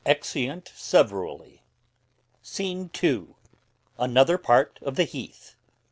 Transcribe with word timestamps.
Exeunt 0.03 0.69
[severally]. 0.73 1.61
Scene 2.41 2.89
II. 3.03 3.35
Another 3.99 4.39
part 4.39 4.79
of 4.81 4.95
the 4.95 5.03
heath. 5.03 5.55